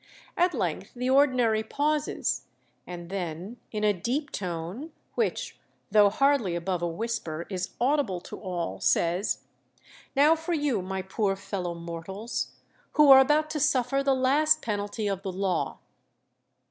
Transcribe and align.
At 0.35 0.55
length 0.55 0.95
the 0.95 1.11
ordinary 1.11 1.61
pauses, 1.61 2.47
and 2.87 3.11
then, 3.11 3.57
in 3.71 3.83
a 3.83 3.93
deep 3.93 4.31
tone, 4.31 4.91
which, 5.13 5.59
though 5.91 6.09
hardly 6.09 6.55
above 6.55 6.81
a 6.81 6.87
whisper, 6.87 7.45
is 7.51 7.75
audible 7.79 8.19
to 8.21 8.39
all, 8.41 8.79
says, 8.79 9.43
'Now 10.15 10.33
for 10.35 10.53
you, 10.53 10.81
my 10.81 11.03
poor 11.03 11.35
fellow 11.35 11.75
mortals, 11.75 12.47
who 12.93 13.11
are 13.11 13.19
about 13.19 13.51
to 13.51 13.59
suffer 13.59 14.01
the 14.01 14.15
last 14.15 14.63
penalty 14.63 15.07
of 15.07 15.21
the 15.21 15.31
law.' 15.31 15.77